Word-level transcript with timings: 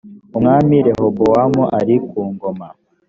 umwami 0.37 0.75
rehobowamu 0.87 1.63
ari 1.79 1.95
ku 2.07 2.19
ngoma 2.33 2.67